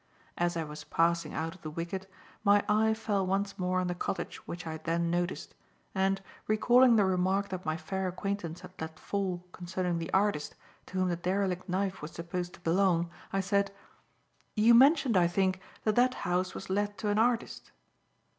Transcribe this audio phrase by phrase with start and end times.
[0.35, 2.09] As I was passing out of the wicket,
[2.43, 5.53] my eye fell once more on the cottage which I had then noticed,
[5.93, 10.55] and, recalling the remark that my fair acquaintance had let fall concerning the artist
[10.87, 13.69] to whom the derelict knife was supposed to belong, I said:
[14.55, 17.69] "You mentioned, I think, that that house was let to an artist."